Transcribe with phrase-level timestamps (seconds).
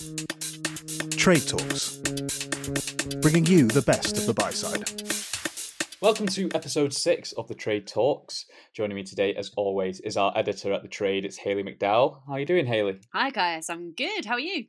[0.00, 1.98] Trade Talks,
[3.20, 4.90] bringing you the best of the buy side.
[6.00, 8.46] Welcome to episode six of the Trade Talks.
[8.72, 11.26] Joining me today, as always, is our editor at the Trade.
[11.26, 12.22] It's Haley McDowell.
[12.26, 13.00] How are you doing, Haley?
[13.12, 14.24] Hi guys, I'm good.
[14.24, 14.64] How are you?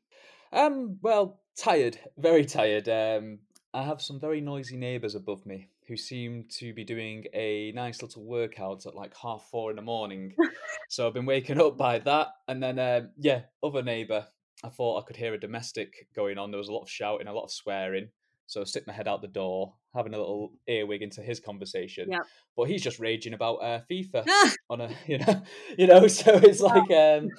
[0.52, 2.90] Um, well, tired, very tired.
[2.90, 3.40] Um,
[3.74, 8.02] I have some very noisy neighbours above me who seem to be doing a nice
[8.02, 10.36] little workout at like half four in the morning.
[10.90, 14.28] so I've been waking up by that, and then um, yeah, other neighbour.
[14.64, 16.52] I thought I could hear a domestic going on.
[16.52, 18.10] There was a lot of shouting, a lot of swearing.
[18.52, 22.10] So I stick my head out the door, having a little earwig into his conversation.
[22.12, 22.22] Yep.
[22.58, 24.28] But he's just raging about uh, FIFA
[24.70, 25.42] on a, you know,
[25.78, 26.08] you know.
[26.08, 27.30] So it's like um,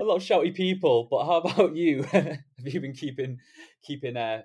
[0.00, 1.06] a lot of shouty people.
[1.08, 2.02] But how about you?
[2.02, 3.38] Have you been keeping
[3.84, 4.42] keeping uh,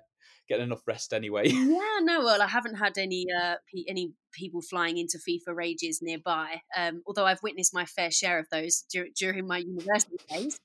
[0.48, 1.48] getting enough rest anyway?
[1.48, 3.56] yeah, no, well, I haven't had any uh,
[3.88, 6.60] any people flying into FIFA rages nearby.
[6.76, 10.60] Um, although I've witnessed my fair share of those dur- during my university days.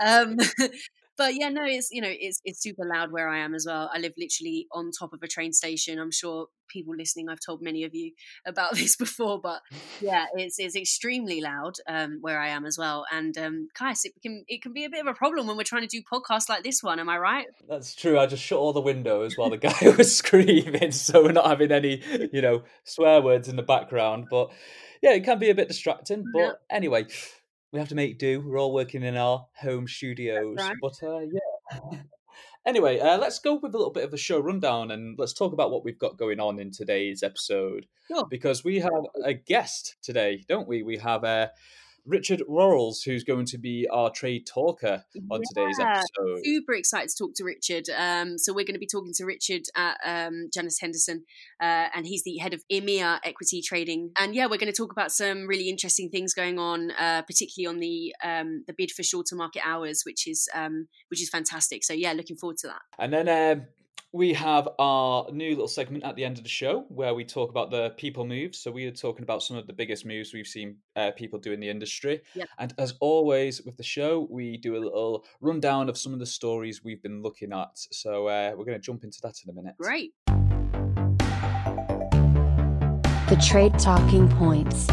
[0.00, 0.38] Um,
[1.16, 3.90] but yeah, no, it's you know it's it's super loud where I am as well.
[3.92, 5.98] I live literally on top of a train station.
[5.98, 8.12] I'm sure people listening, I've told many of you
[8.46, 9.60] about this before, but
[10.00, 13.04] yeah, it's it's extremely loud um, where I am as well.
[13.12, 15.64] And um, guys, it can it can be a bit of a problem when we're
[15.64, 16.98] trying to do podcasts like this one.
[16.98, 17.46] Am I right?
[17.68, 18.18] That's true.
[18.18, 21.72] I just shut all the windows while the guy was screaming, so we're not having
[21.72, 22.02] any,
[22.32, 24.26] you know, swear words in the background.
[24.30, 24.50] But
[25.02, 26.24] yeah, it can be a bit distracting.
[26.32, 26.52] But Yeah.
[26.70, 27.06] anyway,
[27.72, 28.40] we have to make do.
[28.40, 30.56] We're all working in our home studios.
[30.58, 30.76] right.
[30.80, 31.98] But uh, yeah.
[32.66, 35.52] anyway, uh, let's go with a little bit of a show rundown and let's talk
[35.52, 37.86] about what we've got going on in today's episode.
[38.08, 38.26] Sure.
[38.28, 38.92] Because we have
[39.24, 40.82] a guest today, don't we?
[40.82, 41.48] We have uh,
[42.04, 46.40] Richard Worrell, who's going to be our trade talker on today's episode.
[46.44, 47.84] super excited to talk to Richard.
[47.96, 51.24] Um, so we're going to be talking to Richard at um, Janus Henderson,
[51.60, 54.10] uh, and he's the head of EMEA Equity Trading.
[54.18, 57.72] And yeah, we're going to talk about some really interesting things going on, uh, particularly
[57.72, 61.84] on the um, the bid for shorter market hours, which is um, which is fantastic.
[61.84, 62.82] So yeah, looking forward to that.
[62.98, 63.66] And then um,
[64.14, 67.48] we have our new little segment at the end of the show where we talk
[67.48, 68.58] about the people moves.
[68.58, 71.52] So we are talking about some of the biggest moves we've seen uh, people do
[71.52, 72.20] in the industry.
[72.34, 72.48] Yep.
[72.58, 76.26] And as always with the show, we do a little rundown of some of the
[76.26, 77.70] stories we've been looking at.
[77.74, 79.76] So uh, we're going to jump into that in a minute.
[79.78, 80.12] Great.
[83.30, 84.88] The trade talking points.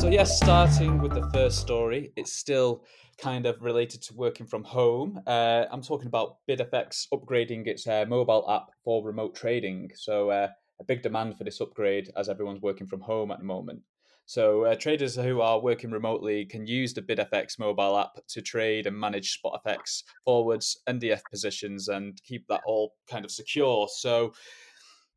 [0.00, 2.84] So, yes, starting with the first story, it's still
[3.18, 5.20] kind of related to working from home.
[5.26, 9.90] Uh, I'm talking about BidFX upgrading its uh, mobile app for remote trading.
[9.94, 10.48] So, uh,
[10.80, 13.82] a big demand for this upgrade as everyone's working from home at the moment.
[14.24, 18.86] So, uh, traders who are working remotely can use the BidFX mobile app to trade
[18.86, 23.86] and manage SpotFX forwards, NDF positions, and keep that all kind of secure.
[23.98, 24.32] So,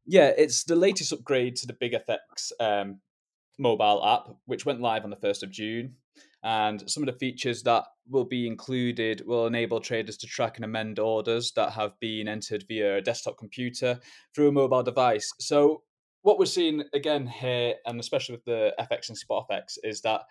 [0.06, 3.00] yeah, it's the latest upgrade to the BidFX um,
[3.60, 5.96] mobile app, which went live on the 1st of June.
[6.44, 10.66] And some of the features that will be included will enable traders to track and
[10.66, 14.00] amend orders that have been entered via a desktop computer
[14.36, 15.32] through a mobile device.
[15.40, 15.84] So,
[16.22, 20.22] what we're seeing again here, and especially with the FX and SpotFX, is that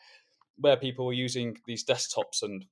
[0.57, 2.65] where people were using these desktops and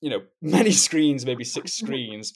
[0.00, 2.34] you know many screens, maybe six screens,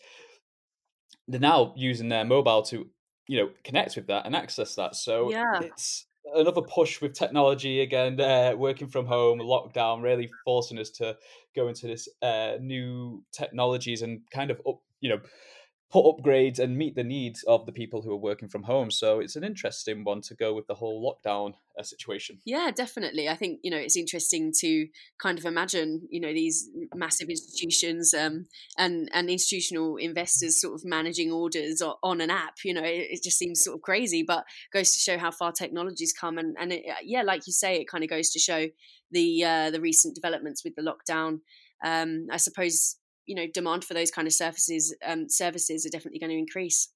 [1.29, 2.89] they're now using their mobile to
[3.29, 4.97] you know connect with that and access that.
[4.97, 5.61] So Yeah.
[5.61, 11.17] it's another push with technology again, uh, working from home, lockdown, really forcing us to
[11.55, 15.21] go into this uh, new technologies and kind of up, you know,
[15.95, 18.91] put upgrades and meet the needs of the people who are working from home.
[18.91, 22.41] So it's an interesting one to go with the whole lockdown uh, situation.
[22.45, 23.29] Yeah, definitely.
[23.29, 24.89] I think you know it's interesting to
[25.23, 28.47] kind of imagine you know these massive institutions um,
[28.77, 32.57] and and institutional investors sort of managing orders on an app.
[32.65, 35.53] You know, it, it just seems sort of crazy, but goes to show how far
[35.53, 36.39] technology's come.
[36.39, 38.67] And and it, yeah, like you say, it kind of goes to show
[39.13, 41.39] the uh, the recent developments with the lockdown.
[41.85, 46.19] Um, I suppose you know demand for those kind of services um, services are definitely
[46.19, 46.89] going to increase.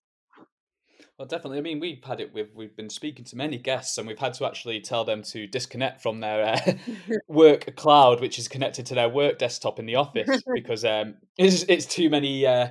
[1.19, 1.59] Well, definitely.
[1.59, 4.35] I mean, we've had it with we've been speaking to many guests, and we've had
[4.35, 6.73] to actually tell them to disconnect from their uh,
[7.29, 11.65] work cloud, which is connected to their work desktop in the office, because um, it's
[11.65, 12.47] it's too many.
[12.47, 12.69] Uh,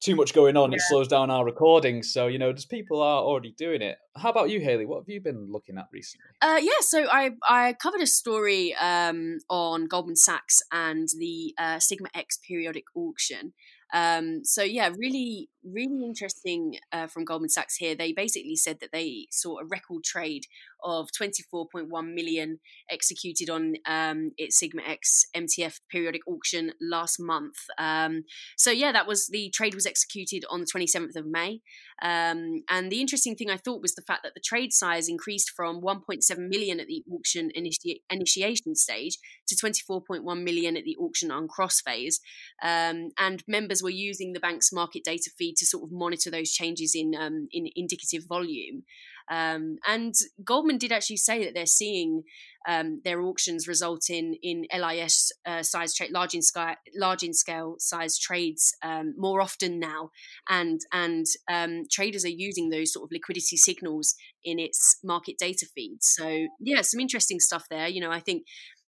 [0.00, 2.02] too much going on, it slows down our recording.
[2.02, 3.98] So, you know, just people are already doing it.
[4.16, 4.86] How about you, Haley?
[4.86, 6.26] What have you been looking at recently?
[6.40, 11.78] Uh, yeah, so I I covered a story um, on Goldman Sachs and the uh,
[11.78, 13.52] Sigma X periodic auction.
[13.92, 17.94] Um, so yeah, really, really interesting uh, from Goldman Sachs here.
[17.94, 20.46] They basically said that they saw a record trade
[20.82, 22.58] of 24.1 million
[22.90, 27.56] executed on um, its Sigma X MTF periodic auction last month.
[27.78, 28.24] Um,
[28.56, 31.60] so yeah, that was the trade was executed on the 27th of May.
[32.02, 35.50] Um, and the interesting thing I thought was the fact that the trade size increased
[35.50, 39.18] from 1.7 million at the auction initi- initiation stage
[39.48, 42.20] to 24.1 million at the auction on cross phase.
[42.62, 46.52] Um, and members were using the bank's market data feed to sort of monitor those
[46.52, 48.84] changes in um, in indicative volume.
[49.30, 50.12] Um, and
[50.42, 52.24] Goldman did actually say that they're seeing
[52.68, 57.32] um, their auctions result in in LIS uh, size trade, large in scale, large in
[57.32, 60.10] scale size trades um, more often now,
[60.48, 64.14] and and um, traders are using those sort of liquidity signals
[64.44, 66.12] in its market data feeds.
[66.18, 67.86] So yeah, some interesting stuff there.
[67.86, 68.44] You know, I think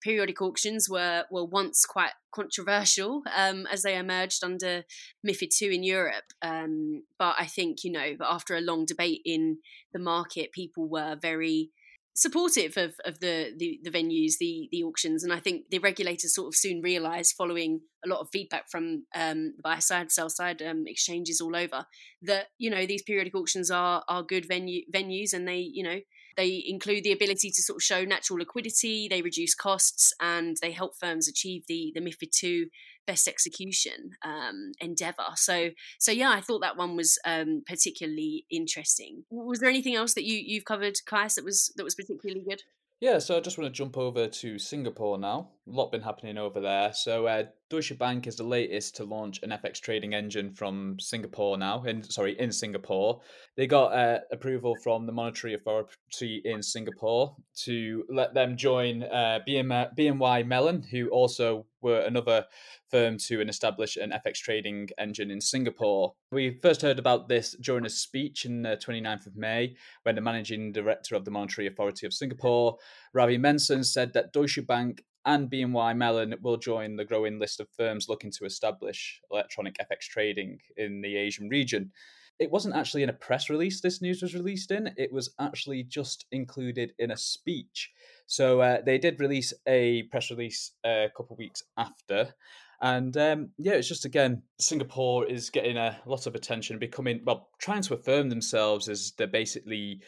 [0.06, 4.84] periodic auctions were were once quite controversial um, as they emerged under
[5.28, 6.26] MIFID II in Europe.
[6.44, 9.58] Um, but I think you know, after a long debate in
[9.92, 11.72] the market, people were very
[12.18, 16.36] supportive of, of the, the, the venues, the the auctions, and I think the regulators
[16.36, 20.62] sort of soon realised, following a lot of feedback from um, buy side, sell side
[20.62, 21.86] um, exchanges all over,
[22.22, 26.00] that you know these periodic auctions are are good venue venues, and they you know
[26.38, 30.72] they include the ability to sort of show natural liquidity, they reduce costs, and they
[30.72, 32.68] help firms achieve the, the MIFID two
[33.08, 35.36] best execution um, endeavor.
[35.36, 39.24] So, so yeah, I thought that one was um, particularly interesting.
[39.30, 42.62] Was there anything else that you you've covered, Kais, that was that was particularly good?
[43.02, 45.50] Yeah, so I just want to jump over to Singapore now.
[45.68, 46.94] A lot been happening over there.
[46.94, 51.58] So uh, Deutsche Bank is the latest to launch an FX trading engine from Singapore
[51.58, 51.84] now.
[51.84, 53.22] In sorry, in Singapore,
[53.58, 59.40] they got uh, approval from the Monetary Authority in Singapore to let them join uh,
[59.48, 62.46] BM- BNY Mellon, who also were another
[62.92, 66.14] firm to establish an FX trading engine in Singapore.
[66.32, 70.22] We first heard about this during a speech in the 29th of May when the
[70.22, 72.78] managing director of the Monetary Authority of Singapore,
[73.14, 77.68] Ravi Menon, said that Deutsche Bank and BNY Mellon will join the growing list of
[77.70, 81.92] firms looking to establish electronic FX trading in the Asian region.
[82.38, 85.84] It wasn't actually in a press release this news was released in, it was actually
[85.84, 87.92] just included in a speech.
[88.28, 92.34] So uh, they did release a press release a couple weeks after.
[92.82, 97.48] And um, yeah, it's just again, Singapore is getting a lot of attention, becoming, well,
[97.58, 100.02] trying to affirm themselves as they're basically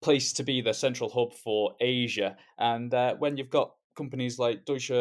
[0.00, 2.36] place to be the central hub for Asia.
[2.56, 4.92] And uh, when you've got companies like Deutsche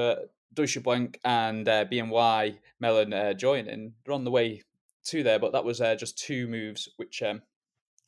[0.53, 3.93] Deutsche Bank and uh, BNY Mellon uh, joining.
[4.03, 4.63] They're on the way
[5.05, 7.43] to there, but that was uh, just two moves which um,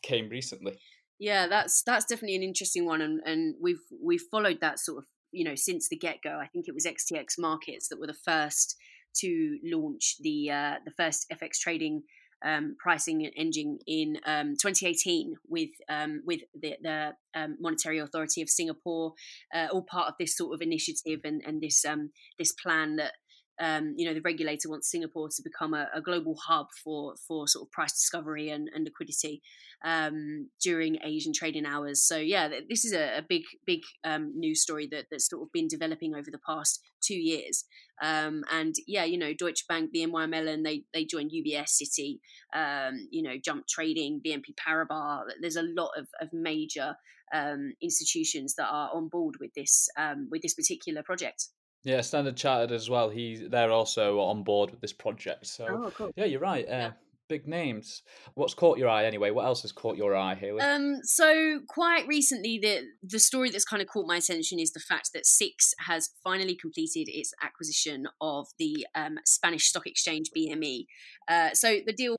[0.02, 0.78] came recently.
[1.20, 5.06] Yeah, that's that's definitely an interesting one, and, and we've we've followed that sort of
[5.32, 6.40] you know since the get go.
[6.42, 8.76] I think it was XTX Markets that were the first
[9.18, 12.04] to launch the uh, the first FX trading
[12.46, 18.50] um, pricing engine in um, 2018 with um, with the, the um, Monetary Authority of
[18.50, 19.14] Singapore,
[19.54, 23.14] uh, all part of this sort of initiative and and this um, this plan that
[23.60, 27.48] um, you know, the regulator wants Singapore to become a, a, global hub for for
[27.48, 29.42] sort of price discovery and, and liquidity
[29.84, 32.02] um, during Asian trading hours.
[32.02, 35.52] So yeah, this is a, a big big um, news story that that's sort of
[35.52, 37.66] been developing over the past two years.
[38.02, 42.20] Um, and yeah, you know, Deutsche Bank, BNY Mellon, they they joined UBS Citi,
[42.54, 45.24] um, you know, Jump Trading, BNP Paribas.
[45.42, 46.96] There's a lot of, of major
[47.34, 49.90] um, institutions that are on board with this
[50.30, 51.50] with this particular project.
[51.84, 53.10] Yeah, Standard Chartered as well.
[53.10, 55.48] He they're also on board with this project.
[55.48, 56.12] So oh, cool.
[56.16, 56.66] yeah, you're right.
[56.66, 56.92] Uh, yeah.
[57.30, 58.02] Big names.
[58.34, 59.30] What's caught your eye anyway?
[59.30, 60.62] What else has caught your eye, Haley?
[60.62, 64.80] Um, so quite recently, the the story that's kind of caught my attention is the
[64.80, 70.88] fact that Six has finally completed its acquisition of the um, Spanish stock exchange BME.
[71.28, 72.18] Uh, so the deal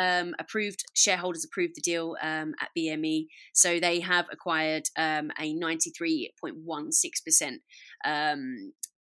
[0.00, 0.82] um, approved.
[0.94, 7.58] Shareholders approved the deal um, at BME, so they have acquired um, a 93.16%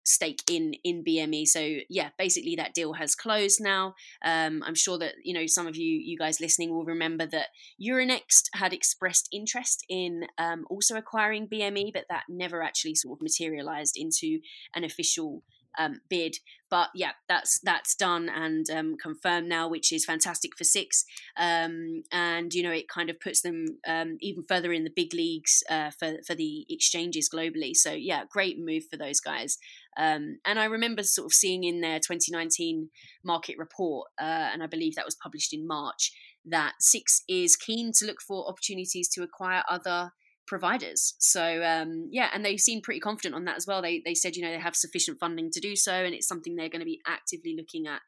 [0.09, 1.47] stake in in BME.
[1.47, 3.95] So yeah, basically that deal has closed now.
[4.25, 7.49] Um, I'm sure that you know some of you you guys listening will remember that
[7.81, 13.23] Euronext had expressed interest in um, also acquiring BME, but that never actually sort of
[13.23, 14.41] materialized into
[14.75, 15.43] an official
[15.79, 16.37] um, bid.
[16.71, 21.05] But yeah, that's that's done and um, confirmed now, which is fantastic for SIX.
[21.37, 25.15] Um, and you know, it kind of puts them um, even further in the big
[25.15, 27.75] leagues uh, for for the exchanges globally.
[27.75, 29.59] So yeah, great move for those guys.
[29.97, 32.91] Um, and I remember sort of seeing in their 2019
[33.25, 36.13] market report, uh, and I believe that was published in March,
[36.45, 40.13] that SIX is keen to look for opportunities to acquire other
[40.49, 41.15] providers.
[41.19, 43.83] So um, yeah, and they seem pretty confident on that as well.
[43.83, 46.57] They they said you know they have sufficient funding to do so, and it's something
[46.57, 48.01] they're going to be actively looking at.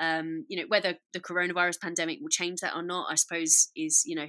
[0.00, 4.02] Um, you know whether the coronavirus pandemic will change that or not, I suppose is
[4.04, 4.26] you know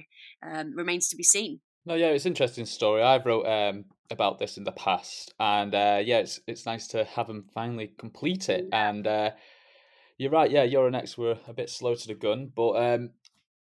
[0.48, 1.60] um, remains to be seen.
[1.84, 3.02] No, yeah, it's an interesting story.
[3.02, 7.04] I've wrote um, about this in the past, and uh, yeah, it's it's nice to
[7.04, 8.66] have them finally complete it.
[8.72, 9.30] And uh,
[10.18, 13.10] you're right, yeah, Euronext were a bit slow to the gun, but um,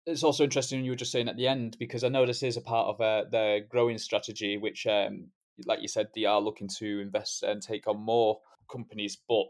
[0.06, 2.58] it's also interesting you were just saying at the end because I know this is
[2.58, 5.28] a part of uh, their growing strategy, which, um,
[5.66, 8.40] like you said, they are looking to invest and take on more
[8.72, 9.18] companies.
[9.28, 9.46] But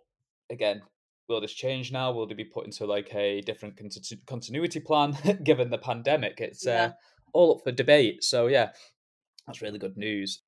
[0.51, 0.81] again,
[1.27, 2.12] will this change now?
[2.12, 6.39] Will they be put into like a different conti- continuity plan given the pandemic?
[6.39, 6.83] It's Yeah.
[6.83, 6.91] uh,
[7.33, 8.24] all up for debate.
[8.24, 8.72] So yeah,
[9.48, 10.41] that's really good news.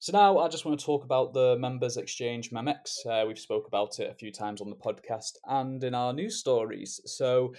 [0.00, 3.06] So now I just want to talk about the members exchange MEMX.
[3.06, 6.38] Uh, we've spoke about it a few times on the podcast and in our news
[6.38, 7.00] stories.
[7.06, 7.54] So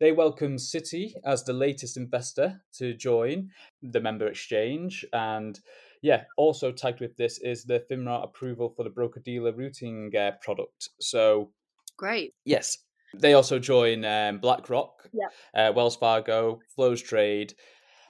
[0.00, 3.50] they welcome Citi as the latest investor to join
[3.82, 5.04] the member exchange.
[5.12, 5.58] And
[6.02, 10.32] yeah, also tagged with this is the FINRA approval for the broker dealer routing uh,
[10.42, 10.90] product.
[11.00, 11.50] So
[11.96, 12.34] Great.
[12.44, 12.78] yes,
[13.14, 15.32] they also join um, BlackRock, Yep.
[15.54, 17.56] uh, Wells Fargo, Flow Traders,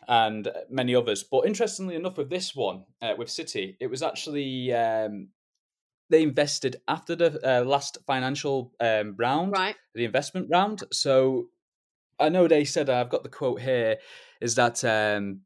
[0.09, 1.25] and many others.
[1.25, 5.28] But interestingly enough, with this one, uh, with Citi, it was actually um,
[6.11, 9.76] they invested after the uh, last financial um, round, Right.
[9.95, 10.83] the investment round.
[10.93, 11.47] So
[12.18, 13.96] I know they said I've got the quote here
[14.40, 15.40] is that um,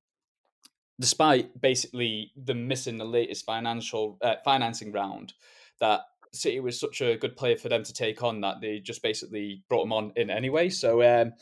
[1.01, 5.33] despite basically them missing the latest financial uh, financing round,
[5.81, 6.03] that
[6.35, 9.63] Citi was such a good player for them to take on that they just basically
[9.69, 10.69] brought him on in anyway.
[10.69, 11.33] So um,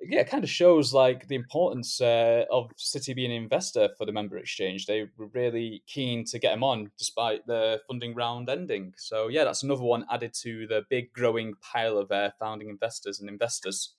[0.00, 4.06] yeah, it kind of shows like the importance uh, of Citi being an investor for
[4.06, 4.86] the member exchange.
[4.86, 8.94] They were really keen to get him on despite the funding round ending.
[8.96, 13.20] So yeah, that's another one added to the big growing pile of uh, founding investors
[13.20, 13.94] and investors.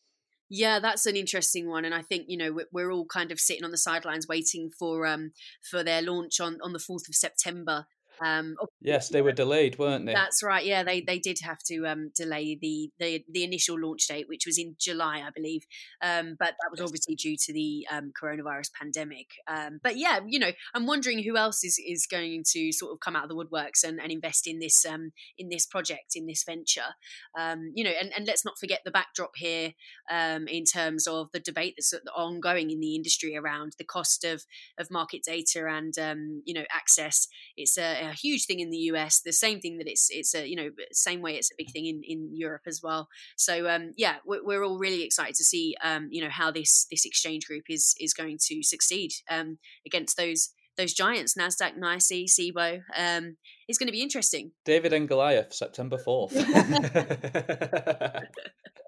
[0.50, 3.64] Yeah, that's an interesting one, and I think you know we're, all kind of sitting
[3.64, 5.32] on the sidelines waiting for um
[5.70, 7.88] for their launch on on the fourth of September.
[8.24, 10.14] Um, Yes, they were delayed, weren't they?
[10.14, 10.66] That's right.
[10.66, 14.46] Yeah, they they did have to um, delay the, the the initial launch date, which
[14.46, 15.66] was in July, I believe.
[16.02, 19.28] Um, but that was obviously due to the um, coronavirus pandemic.
[19.48, 23.00] Um, but yeah, you know, I'm wondering who else is, is going to sort of
[23.00, 26.26] come out of the woodworks and, and invest in this um, in this project in
[26.26, 26.96] this venture.
[27.38, 29.74] Um, you know, and, and let's not forget the backdrop here
[30.12, 34.44] um, in terms of the debate that's ongoing in the industry around the cost of
[34.78, 37.28] of market data and um, you know access.
[37.56, 39.22] It's a, a huge thing in the US.
[39.22, 41.86] The same thing that it's it's a you know same way it's a big thing
[41.86, 43.08] in, in Europe as well.
[43.38, 46.88] So um, yeah, we're, we're all really excited to see um, you know how this
[46.90, 52.26] this exchange group is is going to succeed um, against those those giants Nasdaq, NYSE,
[52.26, 52.82] Cboe.
[52.98, 54.52] Um, it's going to be interesting.
[54.66, 56.34] David and Goliath, September fourth.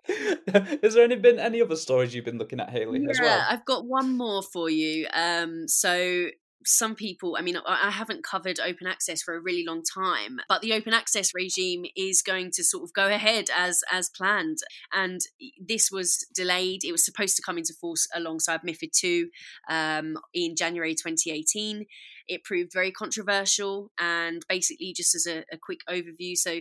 [0.83, 3.45] Has there any been any other stories you've been looking at, Haley, as Yeah, well?
[3.49, 5.07] I've got one more for you.
[5.13, 6.27] Um, so
[6.65, 10.61] some people, I mean, I haven't covered open access for a really long time, but
[10.61, 14.57] the open access regime is going to sort of go ahead as as planned.
[14.91, 15.21] And
[15.59, 16.83] this was delayed.
[16.83, 19.29] It was supposed to come into force alongside MIFID two
[19.69, 21.85] um, in January 2018.
[22.27, 26.59] It proved very controversial, and basically, just as a, a quick overview, so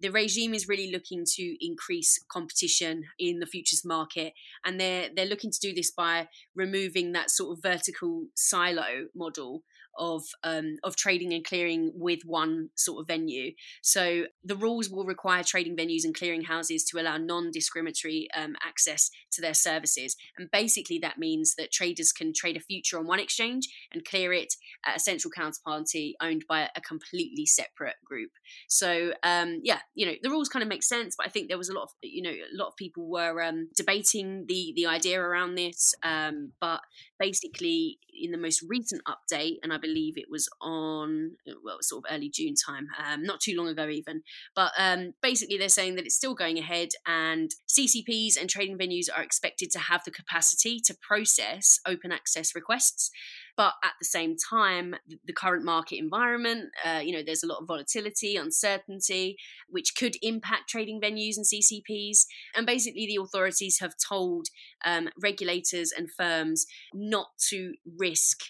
[0.00, 4.32] the regime is really looking to increase competition in the futures market
[4.64, 9.62] and they're they're looking to do this by removing that sort of vertical silo model
[9.98, 13.52] of um, of trading and clearing with one sort of venue.
[13.82, 19.10] So the rules will require trading venues and clearing houses to allow non-discriminatory um, access
[19.32, 23.20] to their services, and basically that means that traders can trade a future on one
[23.20, 24.54] exchange and clear it
[24.86, 28.30] at a central counterparty owned by a completely separate group.
[28.68, 31.58] So um, yeah, you know the rules kind of make sense, but I think there
[31.58, 34.86] was a lot of you know a lot of people were um, debating the the
[34.86, 36.80] idea around this, um, but
[37.18, 42.14] basically in the most recent update, and I believe it was on well sort of
[42.14, 44.22] early June time, um, not too long ago even,
[44.54, 49.06] but um, basically they're saying that it's still going ahead, and CCPs and trading venues
[49.14, 53.10] are expected to have the capacity to process open access requests.
[53.56, 57.60] But at the same time the current market environment uh, you know there's a lot
[57.60, 59.36] of volatility uncertainty
[59.68, 62.24] which could impact trading venues and ccps
[62.56, 64.48] and basically the authorities have told
[64.84, 68.40] um, regulators and firms not to risk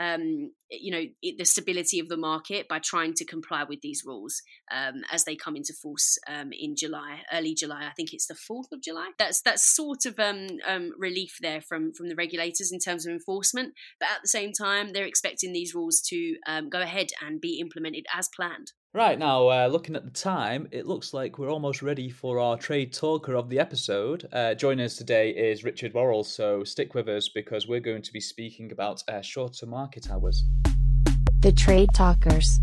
[0.00, 4.02] um, you know it, the stability of the market by trying to comply with these
[4.04, 4.42] rules
[4.72, 7.86] um, as they come into force um, in July, early July.
[7.86, 9.10] I think it's the fourth of July.
[9.18, 13.12] That's that's sort of um, um, relief there from from the regulators in terms of
[13.12, 13.74] enforcement.
[14.00, 17.60] But at the same time, they're expecting these rules to um, go ahead and be
[17.60, 18.72] implemented as planned.
[18.92, 22.56] Right now, uh, looking at the time, it looks like we're almost ready for our
[22.58, 24.28] trade talker of the episode.
[24.32, 28.12] Uh, joining us today is Richard Worrell, so stick with us because we're going to
[28.12, 30.42] be speaking about uh, shorter market hours.
[31.38, 32.58] The Trade Talkers.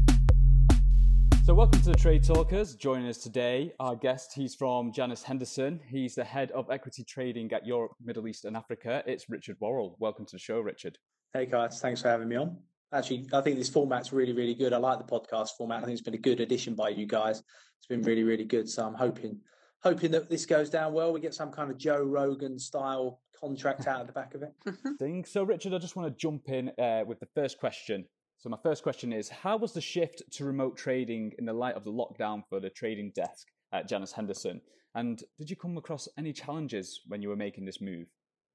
[1.46, 2.76] So, welcome to the Trade Talkers.
[2.76, 5.80] Joining us today, our guest, he's from Janus Henderson.
[5.88, 9.02] He's the head of equity trading at Europe, Middle East, and Africa.
[9.08, 9.96] It's Richard Worrell.
[10.00, 10.98] Welcome to the show, Richard.
[11.34, 12.58] Hey guys, thanks for having me on.
[12.94, 14.72] Actually, I think this format's really, really good.
[14.72, 15.82] I like the podcast format.
[15.82, 17.44] I think it's been a good addition by you guys.
[17.80, 18.70] It's been really, really good.
[18.70, 19.40] So I'm hoping,
[19.84, 21.12] hoping that this goes down well.
[21.12, 24.54] We get some kind of Joe Rogan style contract out of the back of it.
[25.00, 25.26] Thing.
[25.26, 28.06] So, Richard, I just want to jump in uh, with the first question.
[28.38, 31.76] So, my first question is How was the shift to remote trading in the light
[31.76, 34.62] of the lockdown for the trading desk at Janus Henderson?
[34.96, 38.08] And did you come across any challenges when you were making this move?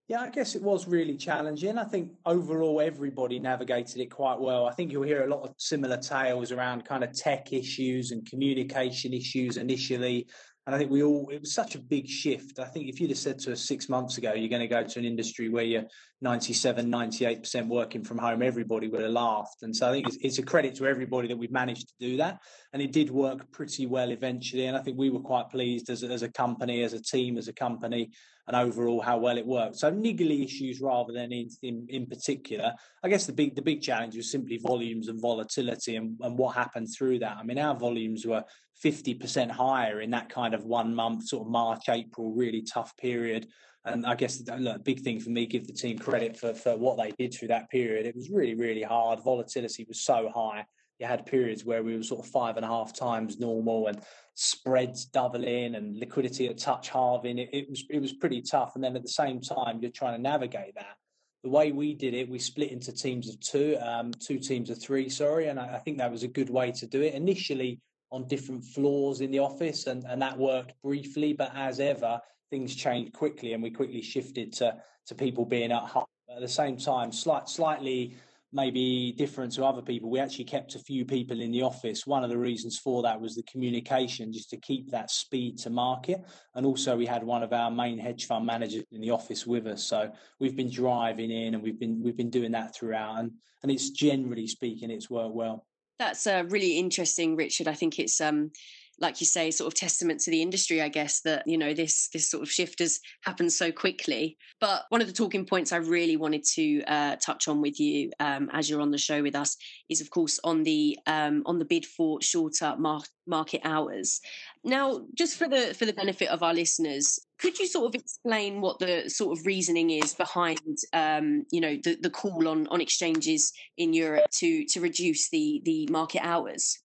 [0.09, 1.79] Yeah, I guess it was really challenging.
[1.79, 4.67] I think overall everybody navigated it quite well.
[4.67, 8.29] I think you'll hear a lot of similar tales around kind of tech issues and
[8.29, 10.27] communication issues initially.
[10.67, 12.59] And I think we all, it was such a big shift.
[12.59, 14.83] I think if you'd have said to us six months ago, you're going to go
[14.83, 15.87] to an industry where you're
[16.23, 19.63] 97, 98% working from home, everybody would have laughed.
[19.63, 22.17] And so I think it's, it's, a credit to everybody that we've managed to do
[22.19, 22.39] that.
[22.73, 24.67] And it did work pretty well eventually.
[24.67, 27.49] And I think we were quite pleased as, as a company, as a team, as
[27.49, 28.13] a company,
[28.47, 29.77] and overall how well it worked.
[29.77, 32.73] So niggly issues rather than in, in, in particular.
[33.03, 36.55] I guess the big the big challenge was simply volumes and volatility and, and what
[36.55, 37.37] happened through that.
[37.37, 38.45] I mean, our volumes were
[38.85, 43.47] 50% higher in that kind of one month, sort of March, April, really tough period.
[43.85, 46.97] And I guess the big thing for me, give the team credit for, for what
[46.99, 48.07] they did through that period.
[48.07, 49.23] It was really, really hard.
[49.25, 50.65] Volatility was so high.
[51.01, 54.01] You had periods where we were sort of five and a half times normal and
[54.35, 57.39] spreads doubling and liquidity at touch halving.
[57.39, 58.77] It, it was it was pretty tough.
[58.77, 60.97] And then at the same time, you're trying to navigate that.
[61.43, 64.81] The way we did it, we split into teams of two, um, two teams of
[64.81, 65.49] three, sorry.
[65.49, 67.15] And I, I think that was a good way to do it.
[67.15, 67.81] Initially,
[68.13, 71.33] on different floors in the office, and, and that worked briefly.
[71.33, 72.21] But as ever,
[72.53, 76.05] things changed quickly, and we quickly shifted to to people being at home.
[76.35, 78.15] At the same time, slight, slightly
[78.53, 80.11] maybe different to other people.
[80.11, 82.07] We actually kept a few people in the office.
[82.07, 85.71] One of the reasons for that was the communication, just to keep that speed to
[85.71, 86.21] market.
[86.55, 89.67] And also, we had one of our main hedge fund managers in the office with
[89.67, 89.83] us.
[89.83, 93.19] So we've been driving in, and we've been we've been doing that throughout.
[93.19, 93.33] And
[93.63, 95.67] and it's generally speaking, it's worked well.
[95.99, 97.69] That's uh, really interesting, Richard.
[97.69, 98.51] I think it's um,
[98.99, 102.09] like you say, sort of testament to the industry, I guess, that you know this
[102.13, 104.37] this sort of shift has happened so quickly.
[104.61, 108.11] But one of the talking points I really wanted to uh, touch on with you
[108.21, 109.57] um, as you're on the show with us
[109.89, 114.21] is, of course, on the um, on the bid for shorter mar- market hours.
[114.65, 118.61] Now, just for the for the benefit of our listeners, could you sort of explain
[118.61, 122.81] what the sort of reasoning is behind, um, you know, the, the call on on
[122.81, 126.79] exchanges in Europe to to reduce the the market hours?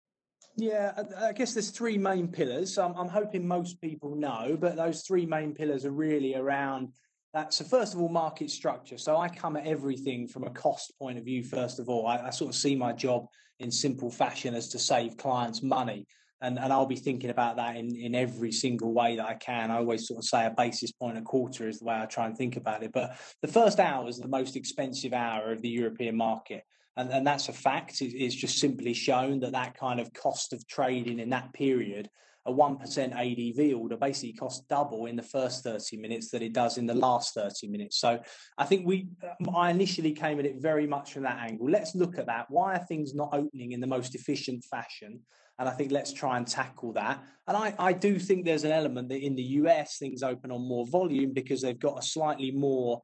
[0.56, 2.78] Yeah, I guess there's three main pillars.
[2.78, 6.90] I'm, I'm hoping most people know, but those three main pillars are really around
[7.32, 7.52] that.
[7.52, 8.96] So first of all, market structure.
[8.96, 11.42] So I come at everything from a cost point of view.
[11.42, 13.26] First of all, I, I sort of see my job
[13.58, 16.06] in simple fashion as to save clients money.
[16.40, 19.72] And, and I'll be thinking about that in, in every single way that I can.
[19.72, 22.26] I always sort of say a basis point a quarter is the way I try
[22.26, 22.92] and think about it.
[22.92, 26.62] But the first hour is the most expensive hour of the European market
[26.96, 28.00] and, and that's a fact.
[28.00, 32.08] it's just simply shown that that kind of cost of trading in that period,
[32.46, 36.76] a 1% ADV order basically costs double in the first 30 minutes that it does
[36.76, 37.98] in the last 30 minutes.
[37.98, 38.20] So
[38.58, 41.70] I think we, um, I initially came at it very much from that angle.
[41.70, 42.46] Let's look at that.
[42.50, 45.20] Why are things not opening in the most efficient fashion?
[45.58, 47.22] And I think let's try and tackle that.
[47.46, 50.68] And I, I do think there's an element that in the US things open on
[50.68, 53.00] more volume because they've got a slightly more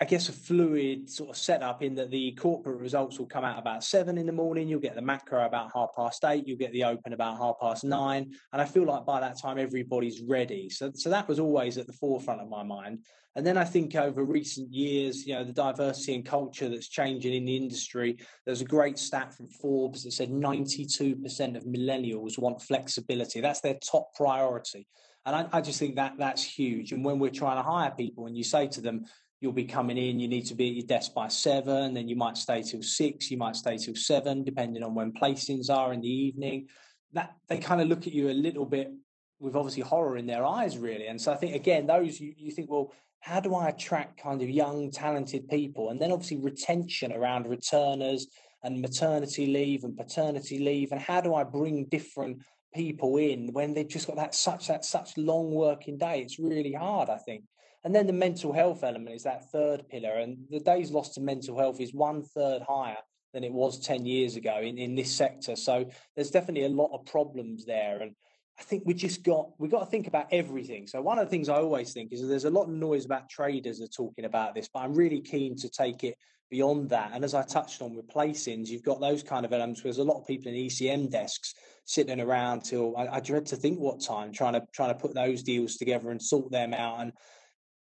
[0.00, 3.58] I guess a fluid sort of setup in that the corporate results will come out
[3.58, 4.68] about seven in the morning.
[4.68, 6.46] You'll get the macro about half past eight.
[6.46, 7.90] You'll get the open about half past mm.
[7.90, 8.32] nine.
[8.52, 10.68] And I feel like by that time everybody's ready.
[10.70, 13.04] So, so that was always at the forefront of my mind.
[13.36, 17.34] And then I think over recent years, you know, the diversity and culture that's changing
[17.34, 18.16] in the industry.
[18.46, 23.42] There's a great stat from Forbes that said 92% of millennials want flexibility.
[23.42, 24.86] That's their top priority.
[25.26, 26.92] And I, I just think that that's huge.
[26.92, 29.04] And when we're trying to hire people, and you say to them,
[29.46, 32.16] you'll be coming in, you need to be at your desk by seven, then you
[32.16, 36.00] might stay till six, you might stay till seven, depending on when placings are in
[36.00, 36.66] the evening.
[37.12, 38.90] That they kind of look at you a little bit
[39.38, 41.06] with obviously horror in their eyes, really.
[41.06, 44.42] And so I think again, those you, you think, well, how do I attract kind
[44.42, 45.90] of young, talented people?
[45.90, 48.26] And then obviously retention around returners
[48.64, 52.38] and maternity leave and paternity leave, and how do I bring different
[52.74, 56.20] people in when they've just got that such that such long working day?
[56.20, 57.44] It's really hard, I think.
[57.86, 60.14] And then the mental health element is that third pillar.
[60.14, 62.96] And the days lost to mental health is one third higher
[63.32, 65.54] than it was 10 years ago in, in this sector.
[65.54, 68.00] So there's definitely a lot of problems there.
[68.02, 68.16] And
[68.58, 70.88] I think we just got we got to think about everything.
[70.88, 73.30] So one of the things I always think is there's a lot of noise about
[73.30, 76.16] traders are talking about this, but I'm really keen to take it
[76.50, 77.12] beyond that.
[77.14, 80.04] And as I touched on with placings, you've got those kind of elements where there's
[80.04, 83.78] a lot of people in ECM desks sitting around till I, I dread to think
[83.78, 86.98] what time trying to trying to put those deals together and sort them out.
[86.98, 87.12] And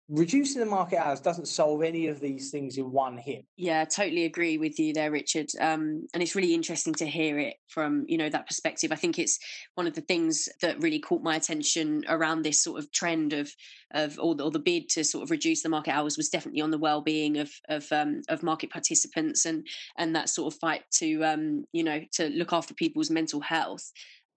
[0.07, 3.45] reducing the market hours doesn't solve any of these things in one hit.
[3.57, 5.49] Yeah, totally agree with you there, Richard.
[5.59, 8.91] Um, and it's really interesting to hear it from you know that perspective.
[8.91, 9.39] I think it's
[9.75, 13.51] one of the things that really caught my attention around this sort of trend of
[13.93, 16.71] of or, or the bid to sort of reduce the market hours was definitely on
[16.71, 19.65] the well-being of of um, of market participants and
[19.97, 23.91] and that sort of fight to um, you know to look after people's mental health.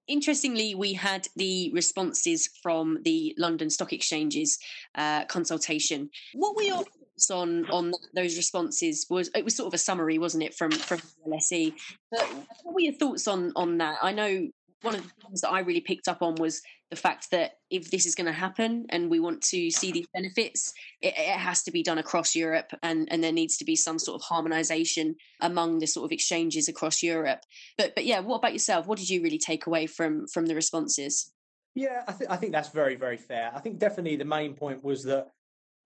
[0.09, 4.59] Interestingly, we had the responses from the London Stock Exchange's
[4.95, 6.11] uh, consultation.
[6.35, 9.07] What were your thoughts on on those responses?
[9.11, 11.75] Was it was sort of a summary, wasn't it, from from LSE?
[12.11, 12.27] But
[12.63, 13.99] what were your thoughts on on that?
[14.03, 14.49] I know
[14.83, 17.91] one of the things that I really picked up on was the fact that if
[17.91, 21.63] this is going to happen and we want to see these benefits, it, it, has
[21.65, 25.15] to be done across Europe, and and there needs to be some sort of harmonisation
[25.41, 27.41] among the sort of exchanges across Europe.
[27.77, 28.87] But but yeah, what about yourself?
[28.87, 31.33] What did you really take away from from the responses?
[31.75, 33.51] Yeah, I think I think that's very very fair.
[33.55, 35.29] I think definitely the main point was that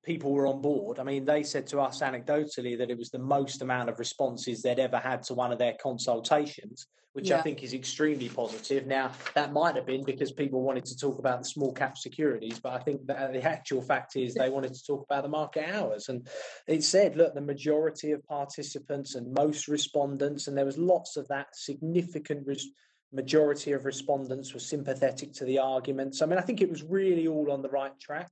[0.04, 0.98] people were on board.
[0.98, 4.62] I mean, they said to us anecdotally that it was the most amount of responses
[4.62, 7.38] they'd ever had to one of their consultations, which yeah.
[7.38, 8.86] I think is extremely positive.
[8.86, 12.58] Now, that might have been because people wanted to talk about the small cap securities,
[12.58, 15.28] but I think that uh, the actual fact is they wanted to talk about the
[15.28, 16.08] market hours.
[16.08, 16.26] And
[16.66, 21.28] it said, look, the majority of participants and most respondents, and there was lots of
[21.28, 22.46] that significant.
[22.46, 22.70] Res-
[23.14, 26.22] majority of respondents were sympathetic to the arguments.
[26.22, 28.30] I mean, I think it was really all on the right track.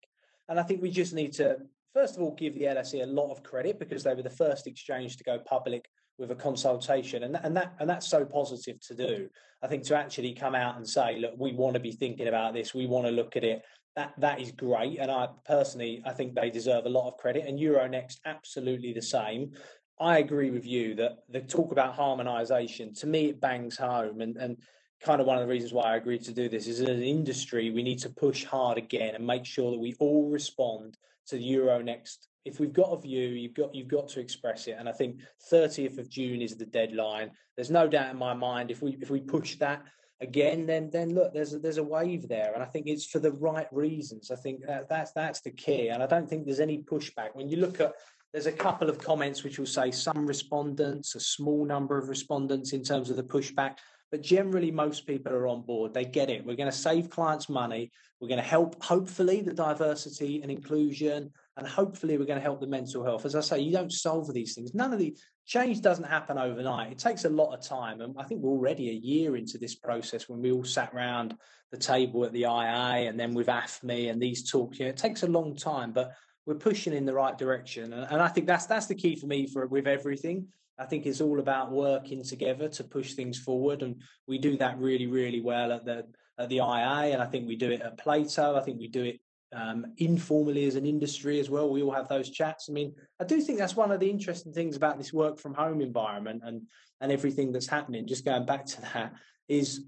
[0.51, 1.59] And I think we just need to,
[1.95, 4.67] first of all, give the LSE a lot of credit because they were the first
[4.67, 8.79] exchange to go public with a consultation, and that, and that and that's so positive
[8.81, 9.29] to do.
[9.63, 12.53] I think to actually come out and say, look, we want to be thinking about
[12.53, 13.63] this, we want to look at it.
[13.97, 17.47] That that is great, and I personally I think they deserve a lot of credit.
[17.47, 19.53] And Euronext absolutely the same.
[19.99, 24.37] I agree with you that the talk about harmonisation to me it bangs home, and
[24.37, 24.57] and
[25.03, 27.03] kind of one of the reasons why I agreed to do this is as an
[27.03, 30.97] industry, we need to push hard again and make sure that we all respond
[31.29, 32.27] to the Euronext.
[32.45, 34.77] If we've got a view, you've got you've got to express it.
[34.79, 35.21] And I think
[35.53, 37.31] 30th of June is the deadline.
[37.57, 39.85] There's no doubt in my mind if we if we push that
[40.21, 43.19] again, then then look, there's a, there's a wave there, and I think it's for
[43.19, 44.31] the right reasons.
[44.31, 47.49] I think that, that's that's the key, and I don't think there's any pushback when
[47.49, 47.95] you look at.
[48.33, 52.73] There's a couple of comments which will say some respondents, a small number of respondents
[52.73, 53.79] in terms of the pushback.
[54.11, 55.94] But generally, most people are on board.
[55.94, 56.44] They get it.
[56.44, 57.92] We're going to save clients money.
[58.20, 62.61] We're going to help, hopefully, the diversity and inclusion, and hopefully, we're going to help
[62.61, 63.25] the mental health.
[63.25, 64.75] As I say, you don't solve these things.
[64.75, 66.92] None of the change doesn't happen overnight.
[66.92, 68.01] It takes a lot of time.
[68.01, 71.35] And I think we're already a year into this process when we all sat around
[71.70, 74.79] the table at the IA and then with AFME and these talks.
[74.79, 76.12] You know, it takes a long time, but
[76.46, 77.92] we're pushing in the right direction.
[77.92, 80.49] And, and I think that's that's the key for me for with everything.
[80.81, 84.79] I think it's all about working together to push things forward, and we do that
[84.79, 86.07] really, really well at the
[86.38, 88.57] at the IA, and I think we do it at Plato.
[88.57, 89.21] I think we do it
[89.55, 91.69] um, informally as an industry as well.
[91.69, 92.69] We all have those chats.
[92.71, 95.55] I mean, I do think that's one of the interesting things about this work from
[95.55, 96.62] home environment and
[97.01, 98.07] and everything that's happening.
[98.07, 99.12] Just going back to that
[99.49, 99.85] is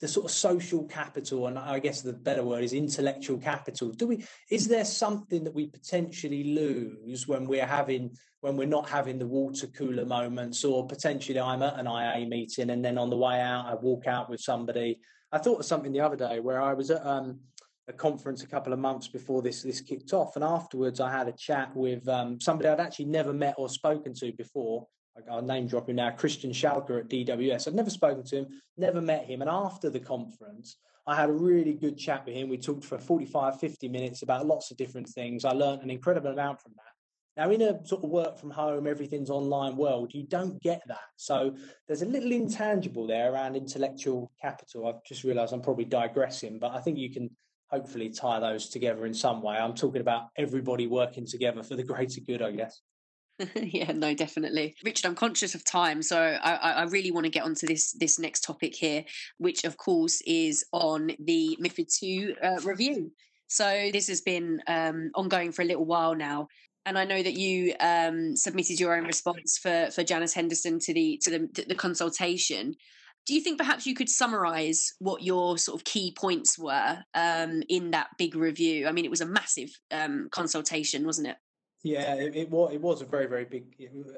[0.00, 3.90] the sort of social capital, and I guess the better word is intellectual capital.
[3.90, 4.24] Do we?
[4.50, 9.26] Is there something that we potentially lose when we're having when we're not having the
[9.26, 13.40] water cooler moments, or potentially I'm at an IA meeting and then on the way
[13.40, 15.00] out I walk out with somebody.
[15.32, 17.40] I thought of something the other day where I was at um,
[17.88, 21.26] a conference a couple of months before this this kicked off, and afterwards I had
[21.26, 24.86] a chat with um, somebody I'd actually never met or spoken to before.
[25.30, 27.68] I'll name drop him now, Christian Schalker at DWS.
[27.68, 30.76] I've never spoken to him, never met him, and after the conference.
[31.06, 32.50] I had a really good chat with him.
[32.50, 35.46] We talked for 45, 50 minutes about lots of different things.
[35.46, 37.42] I learned an incredible amount from that.
[37.42, 41.06] Now, in a sort of work from home, everything's online world, you don't get that.
[41.16, 41.54] So
[41.86, 44.86] there's a little intangible there around intellectual capital.
[44.86, 47.30] I've just realised I'm probably digressing, but I think you can
[47.70, 49.56] hopefully tie those together in some way.
[49.56, 52.82] I'm talking about everybody working together for the greater good, I guess.
[53.54, 55.06] yeah, no, definitely, Richard.
[55.06, 58.42] I'm conscious of time, so I, I really want to get onto this this next
[58.42, 59.04] topic here,
[59.38, 63.12] which of course is on the MiFID II uh, review.
[63.46, 66.48] So this has been um, ongoing for a little while now
[66.88, 70.94] and I know that you um, submitted your own response for for Janus Henderson to
[70.94, 72.74] the to the, the consultation.
[73.26, 77.62] Do you think perhaps you could summarise what your sort of key points were um,
[77.68, 78.88] in that big review?
[78.88, 81.36] I mean, it was a massive um, consultation, wasn't it?
[81.84, 82.72] Yeah, it, was.
[82.72, 83.76] It was a very, very big.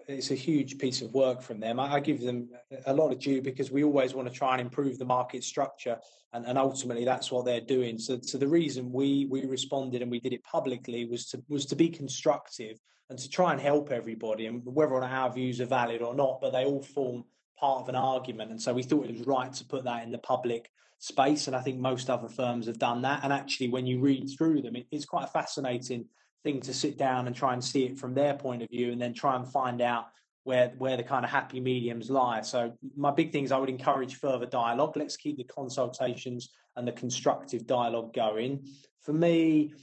[0.09, 1.79] It's a huge piece of work from them.
[1.79, 2.49] I, I, give them
[2.87, 5.99] a lot of due because we always want to try and improve the market structure,
[6.33, 7.99] and, and ultimately that's what they're doing.
[7.99, 11.67] So, so the reason we we responded and we did it publicly was to was
[11.67, 12.79] to be constructive
[13.11, 16.15] and to try and help everybody, and whether or not our views are valid or
[16.15, 17.25] not, but they all form
[17.59, 18.53] part of an argument.
[18.53, 21.55] And so we thought it was right to put that in the public space, and
[21.55, 23.21] I think most other firms have done that.
[23.23, 26.07] And actually, when you read through them, it, it's quite fascinating
[26.45, 29.01] thing to sit down and try and see it from their point of view and
[29.01, 30.07] then try and find out
[30.45, 32.41] where where the kind of happy mediums lie.
[32.41, 34.97] So my big thing is I would encourage further dialogue.
[34.97, 38.67] Let's keep the consultations and the constructive dialogue going.
[39.03, 39.75] For me,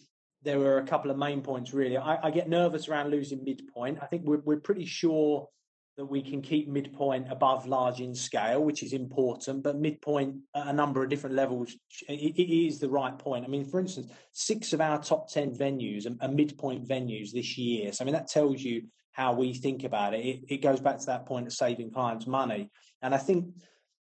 [0.44, 1.98] there were a couple of main points really.
[1.98, 4.00] I, I get nervous around losing midpoint.
[4.02, 5.48] I think we're we're pretty sure
[5.98, 10.68] that we can keep midpoint above large in scale, which is important, but midpoint at
[10.68, 11.76] a number of different levels,
[12.08, 13.44] it, is the right point.
[13.44, 17.92] I mean, for instance, six of our top 10 venues are, midpoint venues this year.
[17.92, 20.24] So, I mean, that tells you how we think about it.
[20.24, 20.40] it.
[20.48, 22.70] It goes back to that point of saving clients money.
[23.02, 23.56] And I think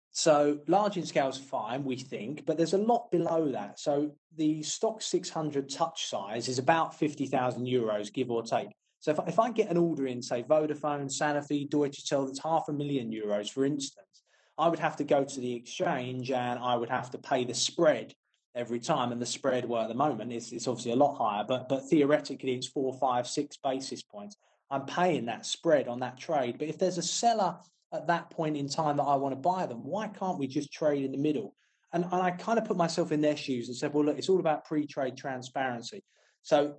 [0.10, 3.80] so large in scale is fine, we think, but there's a lot below that.
[3.80, 8.70] So the STOXX 600 touch size is about 50,000 euros, give or take.
[9.04, 12.70] So if, if I get an order in, say, Vodafone, Sanofi, Deutsche Tel, that's half
[12.70, 14.24] a million euros, for instance,
[14.58, 17.54] I would have to go to the exchange and I would have to pay the
[17.54, 18.14] spread
[18.56, 19.12] every time.
[19.12, 21.90] And the spread, well, at the moment, is it's obviously a lot higher, but but
[21.90, 24.38] theoretically, it's four, five, six basis points.
[24.72, 26.56] I'm paying that spread on that trade.
[26.58, 27.58] But if there's a seller
[27.92, 30.72] at that point in time that I want to buy them, why can't we just
[30.72, 31.56] trade in the middle?
[31.92, 34.30] And, and I kind of put myself in their shoes and said, well, look, it's
[34.30, 36.06] all about pre trade transparency.
[36.42, 36.78] So